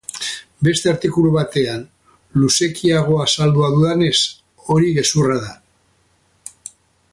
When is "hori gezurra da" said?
4.71-5.55